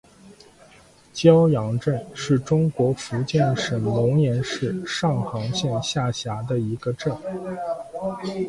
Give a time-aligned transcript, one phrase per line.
[1.13, 7.15] 蛟洋镇是中国福建省龙岩市上杭县下辖的一个镇。